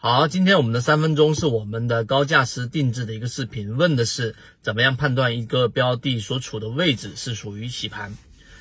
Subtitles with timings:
[0.00, 8.16] 好，今天我们的三分钟是我们的高价值定制的一个视频，问的是怎么样判断一个标的所处的位置是属于洗盘。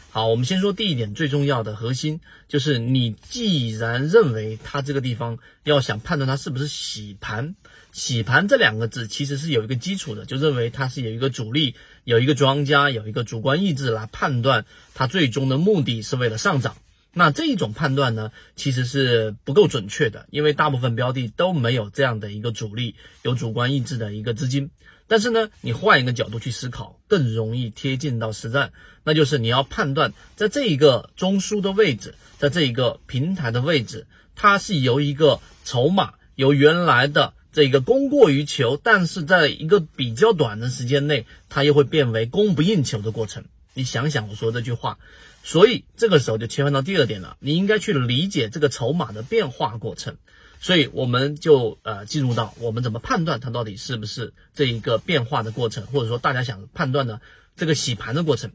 [0.09, 7.53] 好，我们先说第一点，最重要的核心就是你既然认为它这个地方要想判断它是不是洗盘，
[7.91, 14.65] 洗盘这两个字其实是有一个基础的，就认为它是有一个主力，有一个庄家，有一个主观意志来判断
[14.95, 16.77] 它最终的目的是为了上涨。
[17.17, 24.69] 那这一种判断呢，其实是不够准确的，因为大部分标的都没有这样的一个主力，有主观意志的一个资金。
[25.07, 28.71] 但是呢，你换一个角度去思考，更容易贴近到实战，
[29.03, 43.45] 那就是你要判断在这一个中枢的位置，在这一个平台的位置，它是由一个筹码由原来的这个供过于求，但是在一个比较短的时间内，它又会变为供不应求的过程。
[43.73, 44.99] 你想想我说这句话，
[45.47, 50.17] 所以这个时候就切换到第二点了，你应该去理解这个筹码的变化过程。
[50.59, 57.21] 所以我们就呃进入到我们怎么判断它到底是不是这一个变化的过程，或者说大家想判断的
[57.55, 58.51] 这个洗盘的过程。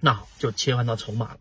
[0.00, 1.38] 那好，就切换到筹码了。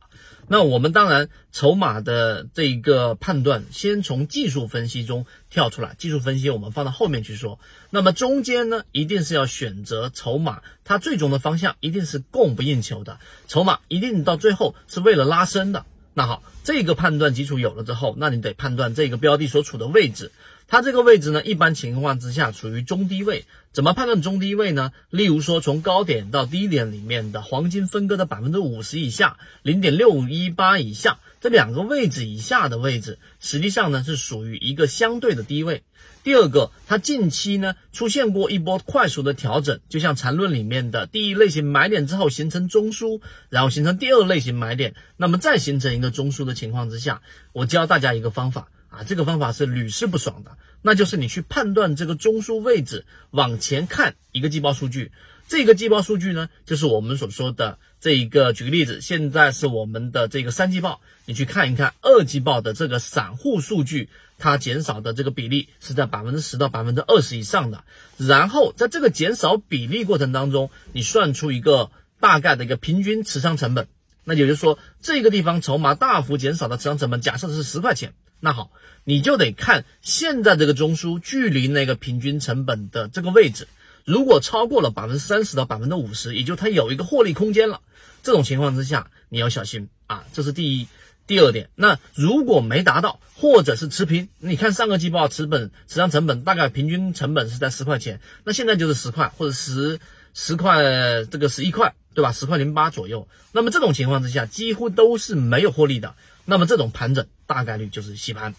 [0.52, 5.96] 那我们当然筹码的这一个判断，先从技术分析中跳出来。
[6.00, 7.60] 技术分析我们放到后面去说。
[7.92, 15.86] 那么中间呢，一定是要选择筹码，它最终的方向一定是供不应求的，筹码一定到最后是为了拉升的。
[16.16, 20.32] 那好，这个判断基础有了之后，那你得判断这个标的所处的位置。
[20.70, 23.46] 它这个位置呢，一般情况之下处于中低位。
[23.72, 24.92] 怎么判断中低位呢？
[25.10, 35.82] 例如说，从高点到低点里面的黄金分割的百分之五十以下，零点六一八以下这两个位置以下的位置，实际上呢是属于一个相对的低位。
[36.24, 47.22] 第二个，它近期呢出现过一波快速的调整，就像缠论里面的第一类型买点之后形成中枢，然后形成第二类型买点，那么再形成一个中枢的情况之下，
[47.54, 48.68] 我教大家一个方法。
[48.90, 55.12] 啊，这个方法是屡试不爽的，那就是你去判断这个中枢位置，往前看一个季报数据，
[55.48, 58.52] 这个季报数据呢，就是我们所说的这一个。
[58.54, 67.84] 举个例子，现在是我们的这个三季报，你去看一看二季报的这个散户数据，它减少的这个比例是在百分之十到百分之二十以上的。
[68.18, 73.88] 然后在这个减少比例过程当中，你算出一个大概的一个平均持仓成本，
[74.30, 78.14] 那也就是说，这个地方筹码大幅减少的持仓成本，假设是十块钱。
[78.40, 78.72] 那好，
[79.04, 83.68] 你就得看现在这个中枢距离那个平均成本的这个位置，
[84.06, 87.82] 如果超过了百分之三十到百分之五十，也就它有一个获利空间了。
[88.22, 90.88] 这种情况之下，你要小心啊，这是第一。
[91.28, 100.00] 第二点，那如果没达到，或者是持平，你看上个季报持本持仓成本大概平均成本是在十块钱，那现在就是十块或者十
[100.34, 100.84] 十块
[101.30, 102.32] 这个十一块，对吧？
[102.32, 103.28] 十块零八左右。
[103.52, 106.16] 那么这种情况之下，几乎都是没有获利的。
[106.46, 108.56] 那么这种盘整大概率就是洗盘，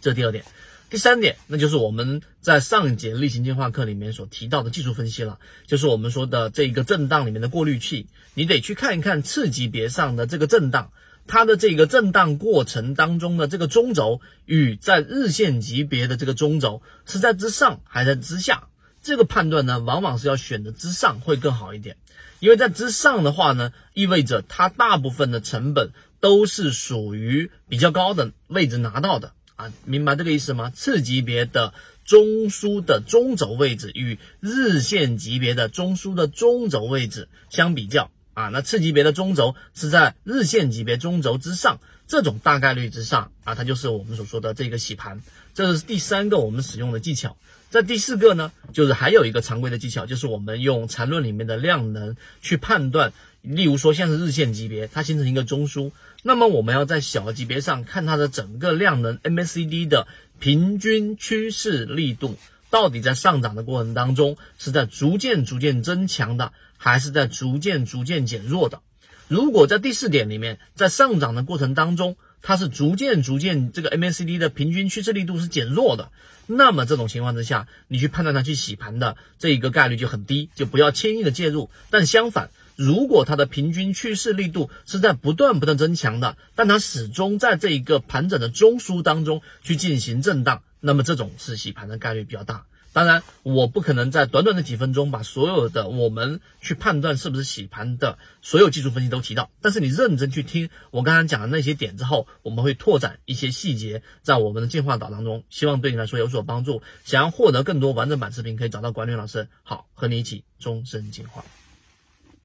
[0.00, 0.44] 这第二点。
[0.88, 10.92] 第三点，那就是我们在上一节例行进化课里面所提到的技术分析了，就是我们说的这一个震荡里面的过滤器，你得去看一看次级别上的这个震荡，
[11.26, 18.68] 它的这个震荡过程当中的这个中轴与在日线级别的这个中轴是在之上还是在之下，
[19.02, 21.96] 这个判断呢，往往是要选择之上会更好一点，
[22.40, 25.90] 因为在之上的话呢，意味着它大部分的成本。
[26.22, 30.70] 都是属于比较高的位置拿到的啊，明白这个意思吗？
[30.70, 31.74] 次级别的
[32.04, 45.20] 中枢的中轴位置与日线级别的中枢的中轴位置相比较啊，那次级别的中轴是在日线级别中轴之上，这种大概率之上啊，它就是我们所说的这个洗盘，
[45.54, 47.36] 这是第三个我们使用的技巧。
[47.70, 55.90] 在第四个呢，就是还有一个常规的技巧，就是我们用缠论里面的量能去判断，例如说像是日线级别，它形成一个中枢。
[56.22, 60.06] 那么我们要在小级别上看它的整个量能 MACD 的
[60.38, 62.36] 平均趋势力度，
[62.68, 68.80] 到底在上涨的过程当中是在逐渐逐渐增强的，还是在逐渐逐渐减弱的？
[69.28, 76.10] 如果在第四点里面，在上涨的过程当中，它是逐渐逐渐这个 MACD 的平均趋势力度是减弱的，
[76.46, 81.70] 那么这种情况之下，你去判断它去洗盘的这一个概率就很低，就不要轻易的介入。
[81.88, 92.64] 但相反，如果它的平均趋势力度是在不断不断增强的，但它始终在这一个盘整的中枢当中去进行震荡，那么这种是洗盘的概率比较大。
[92.92, 99.50] 当然，我不可能在短短的几分钟把所有的我们去判断是不是洗盘的所有技术分析都提到。
[99.62, 106.82] 但是你认真去听我刚才讲的那些点之后，我们会拓展一些细节在我们的进化岛当中，希望对你来说有所帮助。
[107.04, 109.48] 想要获得更多完整版视频，可以找到管理老师。
[109.62, 111.44] 好，和你一起终身进化。